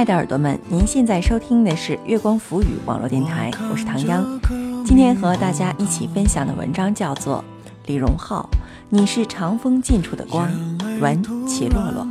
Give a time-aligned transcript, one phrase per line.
[0.00, 4.40] 亲爱的耳朵们，您现在收听的是月光浮语网络电台，我是唐央。
[4.82, 7.44] 今天和大家一起分享的文章叫做
[7.84, 8.48] 《李荣浩，
[8.88, 10.48] 你是长风近处的光》，
[11.00, 12.06] 文齐洛洛。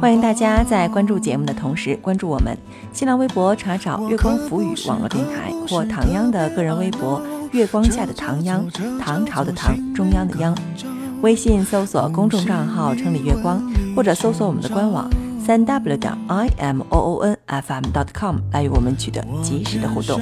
[0.00, 2.56] 欢迎大家在关注节目的同时，关注我们
[2.94, 7.20] 新浪微博，查找“月光浮语网络电台”或唐央的个人微博
[7.52, 8.64] “月光下的唐央”，
[8.98, 10.56] 唐朝的唐，中央的央。
[11.20, 13.62] 微信搜索公众账号“城里月光”，
[13.94, 15.06] 或者搜索我们的官网。
[15.44, 20.18] 三 w 点 i m o o n f m dot com 来与我们取得及时的互动。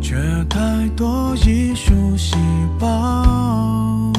[0.00, 0.14] 却
[0.48, 2.36] 太多艺术细
[2.78, 4.12] 胞。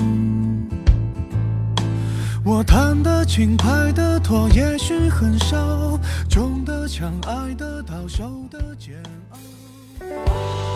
[2.44, 5.98] 我弹的轻，拍的拖，也许很少，
[6.30, 10.73] 重的枪，爱的到手的煎熬。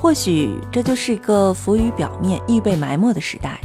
[0.00, 3.58] 或许这就是一个浮于表面、易被埋没的时代。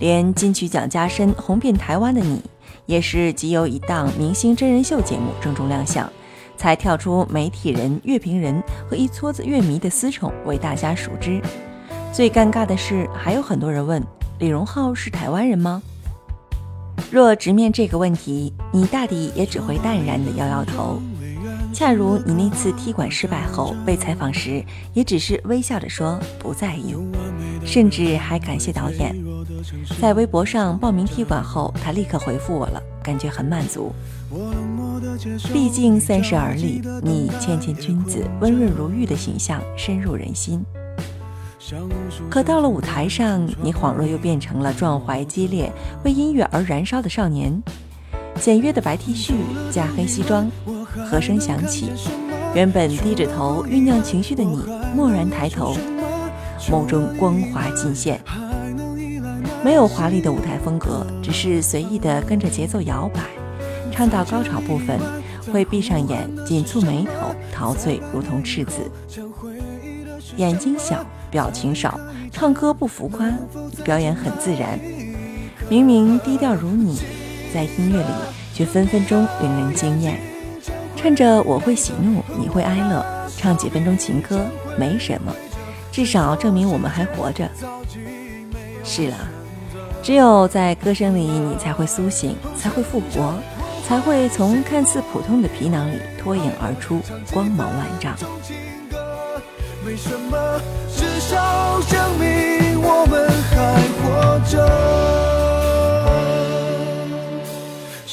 [0.00, 2.42] 连金曲奖加身、红遍台湾的你，
[2.86, 6.08] 也是即有一档明星真人秀节目郑重亮相，
[6.56, 11.40] 才跳出媒体人、乐评人和一撮子乐迷的私宠为大家熟知。
[12.12, 14.00] 最尴尬的是，还有很多人问
[14.38, 15.82] 李荣浩是台湾人吗？
[17.10, 21.00] 若直面这个问题，你大抵也只会淡然的摇摇头。
[21.78, 26.92] 恰如你那次踢馆失败后被采访时，也只是微笑着说不在意，
[27.64, 29.14] 甚至还感谢导演。
[30.00, 33.92] 在微博上报名踢馆后，他立刻回复我了，感觉很满足。
[35.52, 40.60] 毕竟三十而立，你谦谦君子、温润如玉的形象深入人心。
[42.28, 45.72] 可到了舞台上，你恍若又变成了壮怀激烈、
[46.04, 47.62] 为音乐而燃烧的少年。
[48.40, 49.32] 简约的白 T 恤
[49.72, 50.48] 加黑西装，
[51.10, 51.90] 和声响起，
[52.54, 54.58] 原本低着头酝酿情绪的你，
[54.94, 55.74] 蓦然抬头，
[56.70, 58.20] 眸中光华尽现。
[59.64, 63.22] 没有华丽的舞台风格，只是随意的跟着节奏摇摆。
[63.90, 65.00] 唱到高潮部分，
[65.52, 68.90] 会闭上眼，紧蹙眉头，陶醉如同赤子。
[70.36, 71.98] 眼睛小，表情少，
[72.30, 73.26] 唱歌不浮夸，
[73.82, 74.78] 表演很自然。
[75.70, 77.00] 明明低调如你。
[77.52, 78.12] 在音乐里，
[78.52, 80.20] 却分分钟令人惊艳。
[81.00, 84.44] 趁着我会喜怒，你会哀乐，唱几分钟情歌
[84.76, 85.32] 没什么，
[85.92, 87.48] 至少证明我们还活着。
[88.82, 89.16] 是了，
[90.02, 93.32] 只有在歌声里，你才会苏醒，才会复活，
[93.86, 97.00] 才会从看似普通的皮囊里脱颖而出，
[97.32, 98.16] 光芒万丈。
[99.86, 100.60] 为什么？
[100.96, 105.37] 至少证明我们还活着。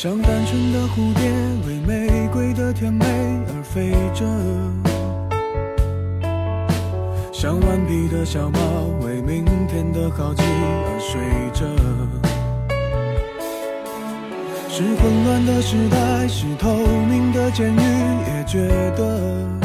[0.05, 1.31] 像单纯的蝴蝶，
[1.65, 3.03] 为玫瑰的甜美
[3.47, 4.23] 而飞着；
[7.33, 8.59] 像顽皮的小猫，
[9.03, 11.19] 为明天的好奇而睡
[11.53, 11.65] 着。
[14.69, 16.75] 是混乱的时代，是透
[17.09, 17.79] 明的监狱，
[18.27, 19.64] 也觉得。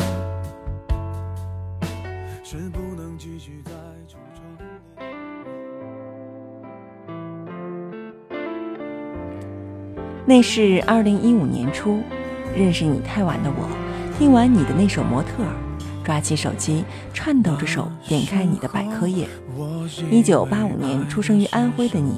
[10.30, 11.98] 那是二零一五年初，
[12.56, 13.68] 认识你太晚的我，
[14.16, 15.42] 听完你的那首《模特》，
[16.04, 19.26] 抓起手机，颤抖着手点开你的百科页。
[20.08, 22.12] 一九八五年出生于安徽的你。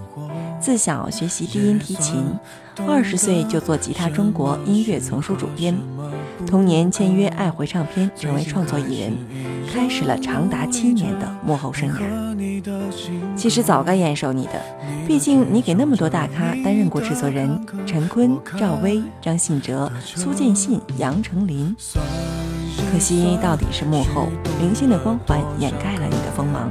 [0.61, 2.23] 自小学习低音提琴，
[2.87, 5.75] 二十岁就做吉他中国音乐丛书主编，
[6.47, 9.13] 同年签约爱回唱片，成为创作艺人，
[9.73, 12.67] 开始了长达七年的幕后生涯。
[13.35, 14.63] 其实早该验收你的，
[15.07, 21.75] 毕竟你给那么多大咖担任过制作人：陈坤、赵薇、张信哲、苏建信、杨丞琳。
[22.93, 24.29] 可惜到底是幕后
[24.61, 26.71] 明星的光环掩盖了你的锋芒。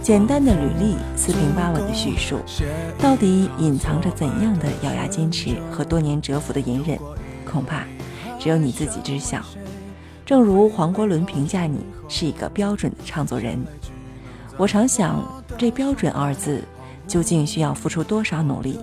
[0.00, 2.38] 简单的履历，四平八稳的叙述，
[2.98, 6.98] 到底隐藏着怎样的咬牙坚持和多年蛰伏的隐忍？
[7.44, 7.84] 恐怕
[8.40, 9.40] 只有你自己知晓。
[10.24, 13.58] 正如黄国伦评价你是一个标准的唱作人，
[14.56, 15.22] 我常想，
[15.58, 16.64] 这“标准”二字
[17.06, 18.78] 究竟需要付出多少努力，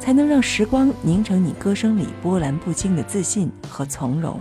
[0.00, 4.40] 才能让时光凝成你歌声里波澜不惊的自信和从容？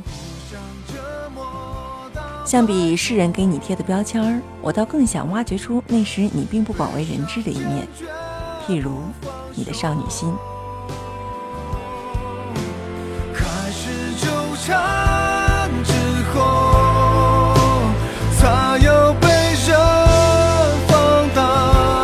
[2.46, 7.88] 相比世人给你贴的标签儿，我倒更想挖掘出那时你并不广为人知的一面，
[8.68, 8.92] 譬如
[9.56, 10.32] 你的少女心。
[14.66, 15.92] 场之
[16.34, 17.54] 后，
[18.38, 19.28] 才又被
[19.68, 19.76] 人
[20.88, 21.42] 放大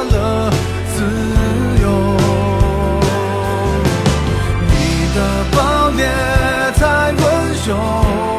[0.03, 0.51] 了
[0.93, 0.97] 自
[1.81, 1.83] 由。
[4.67, 4.73] 你
[5.15, 5.17] 的
[5.55, 5.57] 暴
[5.91, 6.03] 烈
[6.75, 6.81] 太
[7.13, 7.23] 温
[7.65, 8.38] 柔。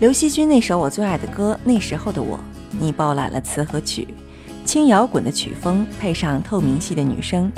[0.00, 2.36] 刘惜君那首我最爱的歌《那时候的我》，
[2.78, 4.06] 你包揽了词和曲，
[4.64, 7.50] 轻摇滚的曲风配上透明系的女声。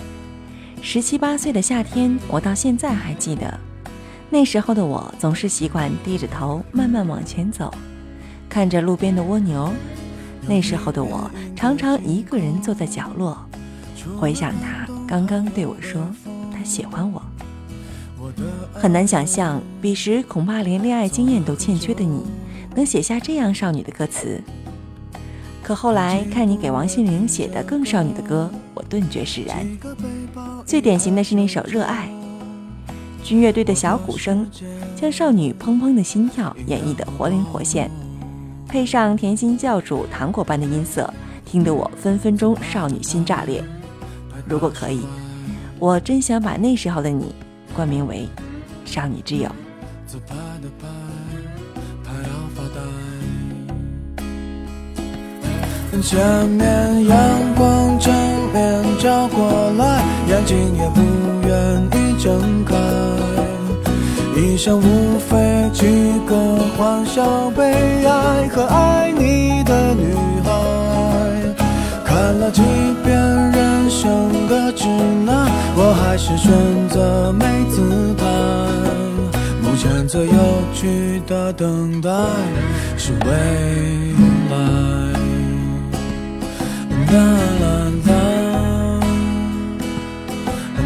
[0.81, 3.61] 十七八岁的夏天，我到现在还记得，
[4.31, 7.71] 那时候的我总是习惯低着头慢慢往前走，
[8.49, 9.71] 看着路边的蜗牛。
[10.49, 13.37] 那时候的我常常一个人坐在角落，
[14.19, 16.03] 回想他刚刚对我说
[16.51, 17.23] 他喜欢我。
[18.81, 22.23] 很难想象，彼时恐怕连恋爱经验都欠缺的你，
[22.75, 24.41] 能写下这样少女的歌词。
[25.63, 29.67] 可后来看你给王心凌写的更少女的歌，我顿觉释然。
[30.65, 32.09] 最典型的是那首《热爱》，
[33.23, 34.51] 军乐队的小鼓声
[34.97, 37.91] 将少女砰砰的心跳演绎得活灵活现，
[38.67, 41.13] 配上甜心教主糖果般的音色，
[41.45, 43.63] 听得我分分钟少女心炸裂。
[44.49, 45.03] 如果可以，
[45.79, 47.35] 我真想把那时候的你。
[47.73, 48.27] 冠名为
[48.91, 49.49] “少女之友”。
[50.05, 50.89] 自拍的拍，
[52.05, 52.81] 拍到发呆。
[56.03, 57.19] 前面阳
[57.55, 58.13] 光正
[58.53, 61.01] 面照过来，眼睛也不
[61.47, 61.51] 愿
[61.93, 62.75] 意睁开。
[64.37, 65.87] 一生无非几
[66.27, 66.35] 个
[66.77, 67.63] 欢笑、悲
[68.07, 70.49] 哀和爱你的女孩。
[72.05, 72.63] 看了几
[73.05, 73.17] 遍
[73.53, 74.89] 人生的指
[75.25, 76.51] 南，我还是选
[76.89, 78.10] 择没姿
[79.81, 82.11] 选择有趣的等待
[82.99, 83.31] 是未
[84.51, 84.57] 来。
[87.11, 87.17] 啦，啦
[87.63, 88.13] 啦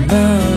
[0.06, 0.53] 啦。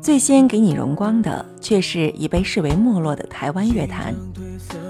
[0.00, 4.14] 最先给你荣光的，却是已被视为没落的台湾乐坛。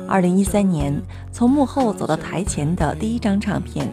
[0.07, 0.95] 二零一三年，
[1.33, 3.87] 从幕后走到台前的第一张唱片《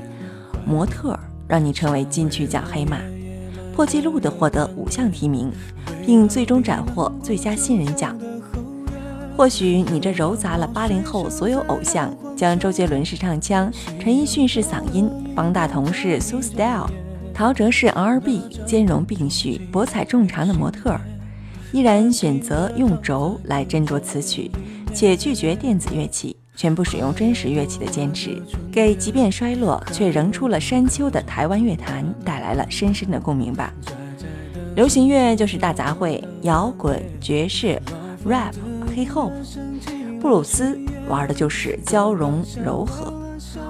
[0.64, 1.14] 模特》，
[1.48, 3.00] 让你成为金曲奖黑马，
[3.76, 5.52] 破纪录的获得五项提名，
[6.06, 8.16] 并最终斩获最佳新人奖。
[9.36, 16.88] 或许你这糅杂了八零后所有偶像，将周杰伦式唱腔、陈奕迅式嗓音、方大同式 So Style。
[17.38, 21.00] 陶喆是 R&B 兼容并蓄、博采众长的模特儿，
[21.72, 24.50] 依然选择用轴来斟酌词曲，
[24.92, 28.42] 且拒绝电子乐器，全部使用真实乐器的坚持，
[28.72, 33.72] 给即便衰落却仍出了山丘的台湾乐坛带来了深深的共鸣吧。
[34.76, 37.80] 流行乐就是大杂烩，摇滚、爵士、
[38.26, 38.52] rap、
[38.96, 39.32] hip hop、
[40.20, 40.76] 布鲁斯，
[41.08, 43.14] 玩的就是交融柔和。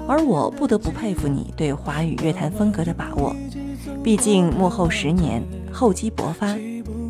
[0.06, 3.36] 而我不得不佩服你对华语乐坛风格的把握。
[4.02, 6.46] 毕竟幕后十年，厚积薄发。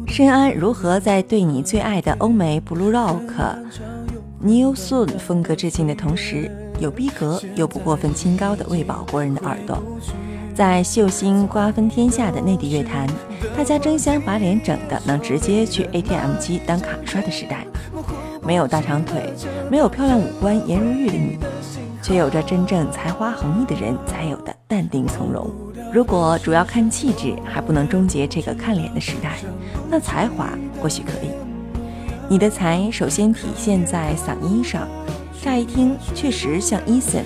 [0.07, 3.57] 深谙如何在对你最爱的欧美 Blue Rock、
[4.40, 9.78] New Soul 风格致敬的同时，有逼格又不过分清高的喂饱国人的耳朵。
[10.54, 13.07] 在秀星瓜分天下的内地乐坛，
[13.57, 17.64] 大家争相把脸整的能直接去 ATM 机当卡刷的时代，
[18.42, 19.33] 没有大长腿，
[19.71, 21.38] 没有漂亮五官颜如玉的你，
[22.02, 25.49] 却有着真正才华横溢的人才有的淡定从容。
[25.90, 29.38] 如果主要看气质还不能终结这个看脸的时代，
[29.88, 31.30] 那才华或许可以。
[32.28, 34.87] 你的才首先体现在嗓音上，
[35.42, 37.23] 乍一听确实像 Eason，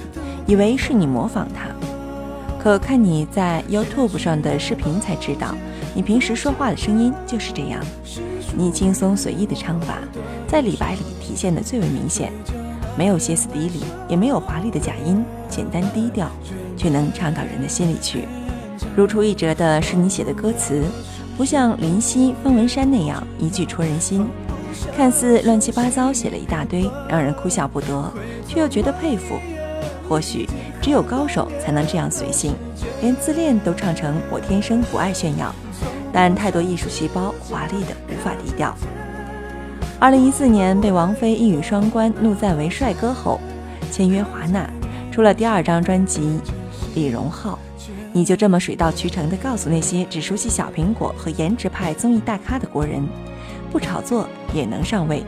[0.46, 1.66] 以为是你模仿他。
[2.62, 5.56] 可看你在 YouTube 上的视频才知道，
[5.92, 7.84] 你平时说话的声音就是这样。
[8.56, 9.98] 你轻松随意的唱法，
[10.46, 12.32] 在李白里体现的最为明显，
[12.96, 16.30] 没有歇斯底里，也没有华丽的假音，简单低调，
[16.76, 18.28] 却能唱到人的心里去。
[18.96, 20.82] 如出一辙的是你写的歌词，
[21.36, 24.26] 不像林夕、方文山那样一句戳人心，
[24.96, 28.12] 看似乱七八糟写了一大堆，让人哭笑不得，
[28.46, 29.36] 却又觉得佩服。
[30.08, 30.46] 或许
[30.82, 32.52] 只有高手才能这样随性，
[33.00, 35.54] 连自恋都唱成“我天生不爱炫耀”，
[36.12, 38.76] 但太多艺术细胞，华丽的无法低调。
[39.98, 43.40] 二零一四年被王菲一语双关，怒赞为帅哥后，
[43.90, 44.68] 签约华纳，
[45.10, 46.20] 出了第二张专辑
[46.94, 47.52] 《李荣浩》。
[48.12, 53.02] 你就这么水到渠成地告诉那些只熟悉小苹果和颜值派综艺大咖的国人，
[53.70, 55.24] 不炒作也能上位。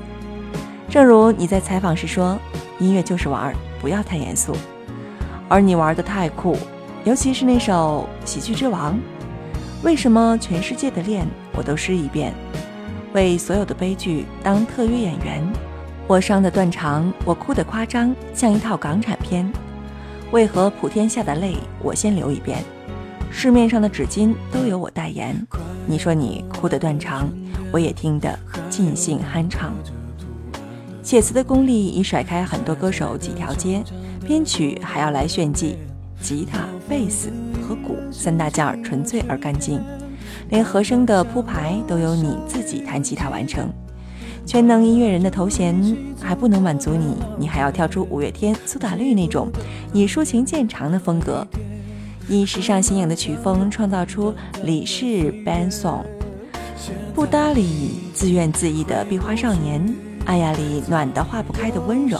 [0.90, 2.38] 正如你在采访时说
[2.78, 4.54] ：“音乐就是玩儿，不要太严肃。”
[5.48, 6.56] 而你玩的太酷，
[7.04, 8.94] 尤其是那首《喜剧之王》。
[9.82, 12.32] 为什么全世界的恋我都试一遍？
[13.12, 15.42] 为所有的悲剧当特约演员？
[16.06, 19.50] 我伤的断肠，我哭的夸张，像一套港产片。
[20.30, 22.62] 为何普天下的泪我先流一遍？
[23.36, 25.36] 市面上的纸巾都由我代言。
[25.86, 27.28] 你说你哭得断肠，
[27.72, 28.38] 我也听得
[28.70, 29.74] 尽兴酣畅。
[31.02, 33.82] 写词的功力已甩开很多歌手几条街，
[34.24, 35.76] 编曲还要来炫技，
[36.22, 37.28] 吉他、贝斯。
[37.66, 39.80] 和鼓三大件儿纯粹而干净，
[40.50, 43.68] 连和声的铺排都由你自己弹吉他完成。
[44.46, 45.74] 全能音乐人的头衔
[46.20, 49.50] 还不能满足你，你还要跳出五月天、苏打绿那种
[49.92, 51.46] 以抒情见长的风格，
[52.28, 56.04] 以时尚新颖的曲风创造出李氏 band song。
[57.14, 62.18] 不搭理自怨自艾的壁花少年，爱呀里暖得化不开的温柔。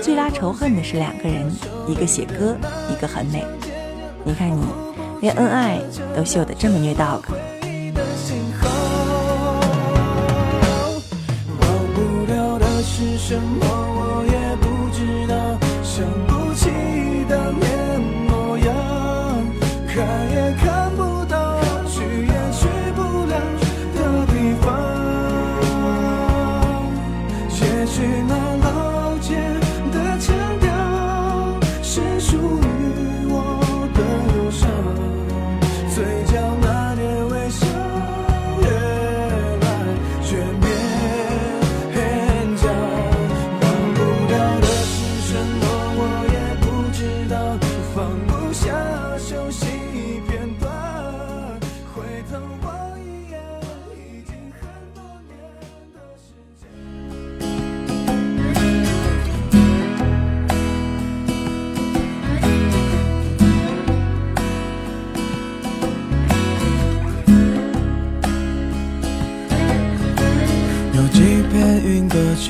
[0.00, 1.50] 最拉仇恨的是两个人，
[1.86, 2.56] 一个写歌，
[2.90, 3.44] 一个很美。
[4.24, 4.62] 你看你，
[5.20, 5.78] 连恩爱
[6.16, 7.22] 都秀得这么虐 dog。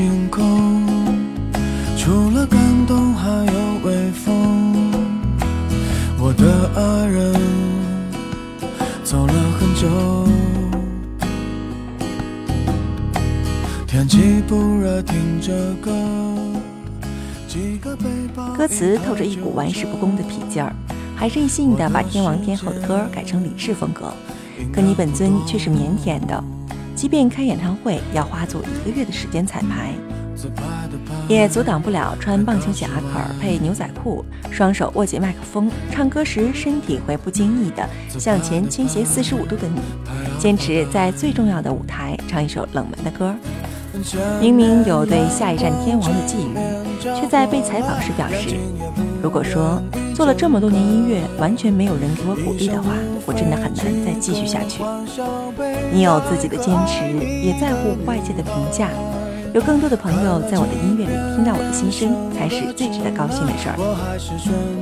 [0.02, 0.82] 星空，
[1.96, 3.52] 除了感动还有
[3.84, 4.90] 微风。
[6.18, 7.32] 我的爱人
[9.04, 9.86] 走了很久，
[13.86, 15.92] 天气不热，听着歌。
[18.56, 20.74] 歌词透着一股玩世不恭的痞劲儿，
[21.14, 24.12] 还任性的把天王天后的歌改成李氏风格，
[24.72, 26.42] 可你本尊却是腼腆的。
[27.02, 29.92] 即便开演唱会要花足一个月的时间彩排，
[31.26, 39.80] 也阻挡不了穿棒球夹克配牛仔裤，双手握紧麦克风，唱歌时身体会不经意的向前倾斜四十五度的你，
[40.38, 43.34] 坚持在最重要的舞台唱一首冷门的歌。
[44.40, 46.54] 明明有对下一站天王的寄语，
[47.20, 48.50] 却在被采访时表示
[49.22, 49.80] ：“如果说
[50.14, 52.90] 做了这么多年音乐，完全没有人给我鼓励的话，
[53.24, 54.82] 我真的很难再继续下去。”
[55.94, 57.04] 你有自己的坚持，
[57.46, 58.88] 也在乎外界的评价，
[59.54, 63.76] 有更多的朋友在我的音乐里听到我的心声，才是最值得高兴的事儿。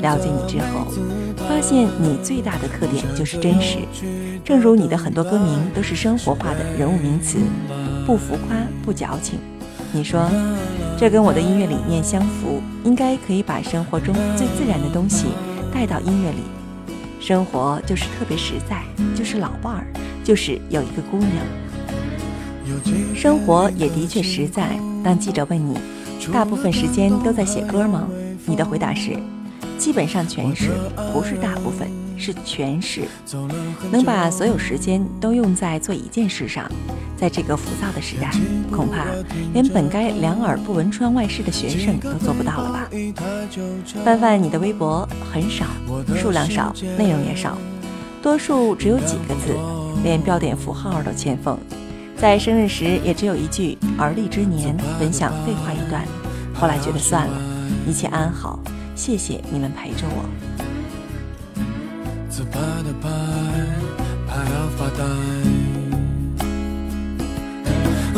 [0.00, 0.86] 了解你之后，
[1.46, 3.78] 发现你最大的特点就是真实，
[4.42, 7.38] 正如你的很多歌名都是生活化的人物名词，
[8.06, 9.38] 不浮夸不矫情。
[9.92, 10.30] 你说，
[11.00, 15.28] 这跟我的音乐理念相符，应该可以把生活中最自然的东西
[15.72, 16.40] 带到音乐里。
[17.18, 18.82] 生活就是特别实在，
[19.14, 19.86] 就是老伴儿。
[20.22, 21.30] 就是有一个姑娘，
[23.16, 24.78] 生活也的确实在。
[25.02, 25.78] 当记者问你，
[26.30, 28.06] 大部分时间都在写歌吗？
[28.44, 29.16] 你的回答是，
[29.78, 30.68] 基本上全是，
[31.14, 31.88] 不是大部分，
[32.18, 33.08] 是全是。
[33.90, 36.70] 能把所有时间都用在做一件事上，
[37.20, 38.30] 在这个浮躁的时代，
[38.74, 39.04] 恐怕
[39.52, 42.88] 连本该两耳不闻窗外事的学生都做不到了吧？
[44.02, 45.66] 翻翻你的微博，很少，
[46.16, 47.58] 数量少，内容也少，
[48.22, 49.54] 多数只有几个字。
[50.02, 51.58] 连标点符号都欠奉，
[52.16, 56.02] 在生日时也只有一句“而立之年”，本想废话一段，
[56.54, 57.34] 后来觉得算了，
[57.86, 58.58] 一切安好，
[58.94, 60.24] 谢谢你们陪着我。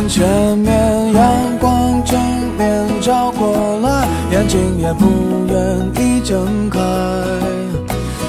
[0.09, 2.21] 前面阳光正
[2.59, 5.07] 面照过来，眼睛也不
[5.49, 5.57] 愿
[5.97, 6.79] 意睁开。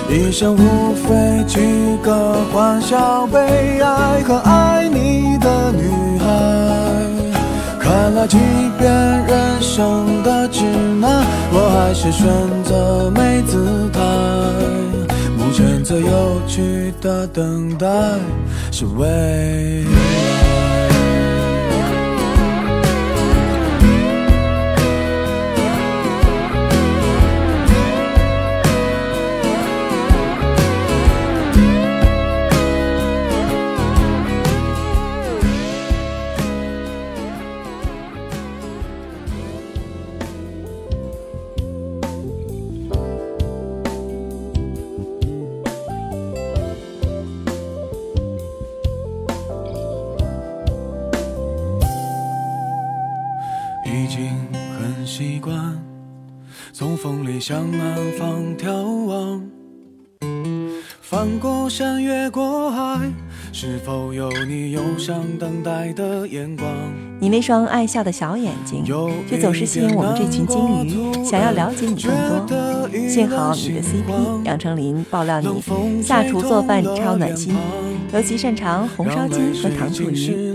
[0.09, 1.59] 一生无非几
[2.01, 6.25] 个欢笑、悲哀和爱你的女孩。
[7.79, 8.37] 看了几
[8.79, 8.89] 遍
[9.25, 10.63] 人生的指
[11.01, 12.23] 南，我还是选
[12.63, 13.99] 择没姿态。
[15.37, 17.87] 目前最有趣的等待
[18.71, 19.05] 是未
[19.83, 20.42] 来。
[57.45, 59.43] 向南方眺望，
[61.01, 63.11] 翻过山，越过海，
[63.51, 66.69] 是否有你忧伤等待的眼光？
[67.19, 68.85] 你那双爱笑的小眼睛，
[69.27, 72.89] 却总是吸引我们这群金鱼，想要了解你更多。
[73.09, 77.53] 幸好你的 CP 杨丞琳爆料你下厨做饭超暖心，
[78.13, 80.52] 尤其擅长红烧鸡和糖醋鱼，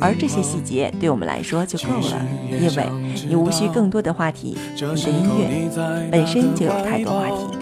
[0.00, 2.86] 而这些细节对我们来说就够了，因为
[3.28, 7.58] 你无需更多的话题，你的音乐本身就有太多话题。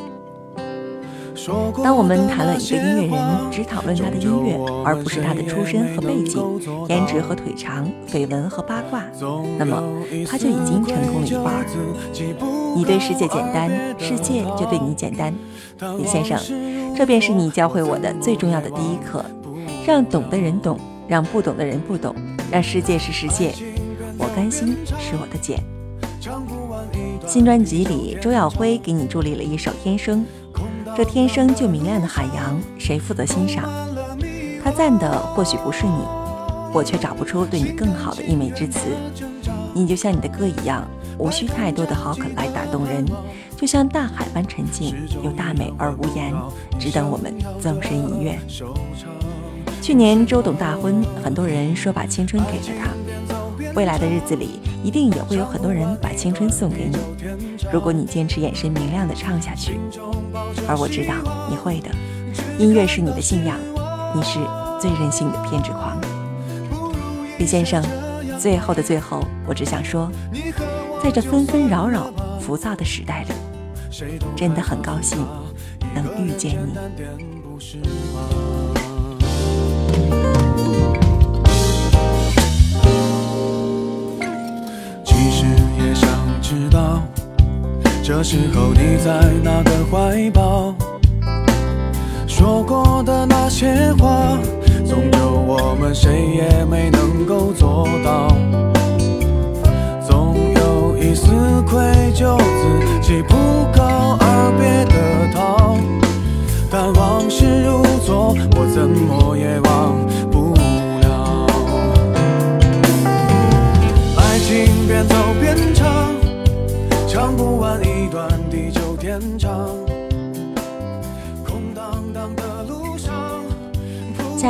[1.82, 6.42] 当我们谈论一个音乐人，只讨论他的音乐，而不是他的出身和背景、
[6.88, 9.02] 颜值和腿长、绯闻和八卦，
[9.58, 9.82] 那么
[10.28, 11.66] 他就已经成功了一半。
[12.76, 15.34] 你对世界简单，世界就对你简单。
[15.98, 16.38] 李先生，
[16.94, 19.24] 这便是你教会我的最重要的第一课：
[19.86, 20.78] 让懂的人懂，
[21.10, 22.14] 让不懂的人不懂，
[22.52, 23.52] 让世界是世界。
[24.16, 25.60] 我甘心是我的茧。
[27.26, 30.24] 新专辑里，周耀辉给你助力了一首《天生》。
[30.96, 33.68] 这天生就明亮的海洋，谁负责欣赏？
[34.62, 36.04] 他赞的或许不是你，
[36.72, 38.78] 我却找不出对你更好的溢美之词。
[39.74, 40.86] 你就像你的歌一样，
[41.18, 43.04] 无需太多的好可来打动人，
[43.56, 44.94] 就像大海般沉静，
[45.24, 46.32] 又大美而无言，
[46.78, 48.38] 只等我们纵身一跃。
[49.80, 52.90] 去年周董大婚，很多人说把青春给了他。
[53.74, 56.98] 未来的日子里，一定也会有很多人把青春送给你。
[57.72, 59.80] 如果你坚持眼神明亮的唱下去，
[60.68, 61.14] 而我知道
[61.48, 61.88] 你会的。
[62.58, 63.56] 音乐是你的信仰，
[64.14, 64.38] 你是
[64.78, 65.98] 最任性的偏执狂。
[67.38, 67.82] 李先生，
[68.38, 70.10] 最后的最后，我只想说，
[71.02, 73.32] 在这纷纷扰扰、浮躁的时代里，
[74.36, 75.26] 真的很高兴
[75.94, 76.74] 能遇见你。
[88.12, 90.74] 这时候你在哪个怀抱？
[92.26, 94.36] 说过的那些话，
[94.84, 97.86] 终究我们谁也没能够做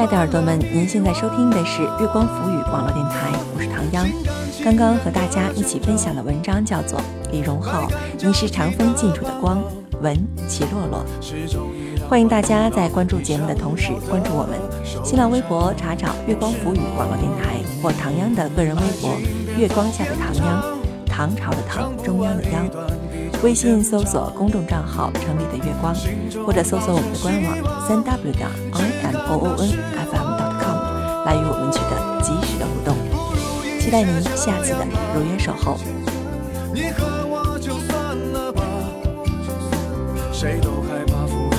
[0.01, 4.09] 亲爱的耳朵们，您现在收听的是月光浮语网络电台，我是唐央。
[4.65, 6.99] 刚刚和大家一起分享的文章叫做
[7.31, 7.87] 《李荣浩，
[8.19, 9.59] 你是长风近处的光》，
[10.01, 10.17] 文
[10.49, 11.05] 齐洛洛。
[12.09, 14.59] 欢迎大家在关注节目的同时关注我们，
[15.05, 19.21] 新浪微博查找月光浮语网络电台或唐央的个人微博
[19.59, 20.81] 月光下的唐央。
[21.05, 22.65] 唐朝的唐，中央的央。
[23.43, 25.95] 微信搜索公众账号“城里的月光”，
[26.45, 27.57] 或者搜索我们的官网
[27.89, 30.77] 三 w 点 i m o o n f m dot com
[31.25, 32.95] 来与我们取得及时的互动。
[33.81, 35.79] 期待您下次的如约守候。
[36.75, 38.63] 你和我就算了吧，
[40.33, 41.59] 谁都害怕复杂，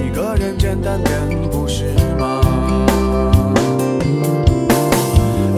[0.00, 2.40] 一个人简单点不是吗？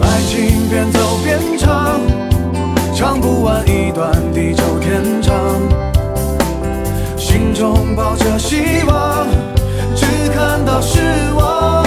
[0.01, 2.14] 爱情边走边唱。
[3.07, 5.35] 唱不完一段地久天长。
[7.15, 9.27] 心中抱着希望
[9.95, 10.99] 只看到失
[11.35, 11.84] 望。